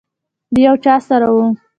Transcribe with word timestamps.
د 0.53 0.55
یو 0.67 0.75
چا 0.83 0.95
سره 1.07 1.27
وه. 1.33 1.45